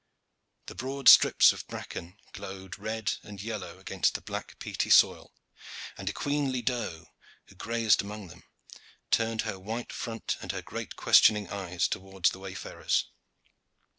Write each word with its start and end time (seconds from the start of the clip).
The 0.65 0.73
broad 0.73 1.07
strips 1.07 1.53
of 1.53 1.67
bracken 1.67 2.17
glowed 2.33 2.79
red 2.79 3.17
and 3.21 3.39
yellow 3.39 3.77
against 3.77 4.15
the 4.15 4.21
black 4.21 4.57
peaty 4.57 4.89
soil, 4.89 5.31
and 5.95 6.09
a 6.09 6.11
queenly 6.11 6.63
doe 6.63 7.09
who 7.45 7.53
grazed 7.53 8.01
among 8.01 8.29
them 8.29 8.41
turned 9.11 9.43
her 9.43 9.59
white 9.59 9.93
front 9.93 10.37
and 10.41 10.53
her 10.53 10.63
great 10.63 10.95
questioning 10.95 11.51
eyes 11.51 11.87
towards 11.87 12.31
the 12.31 12.39
wayfarers. 12.39 13.09